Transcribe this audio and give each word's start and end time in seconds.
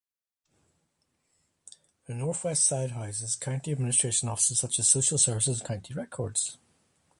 The 2.07 2.15
Northwest 2.15 2.65
side 2.65 2.89
houses 2.89 3.35
county 3.35 3.71
administrative 3.71 4.27
offices 4.29 4.59
such 4.59 4.79
as 4.79 4.87
social 4.87 5.19
services 5.19 5.59
and 5.59 5.67
county 5.67 5.93
records. 5.93 6.57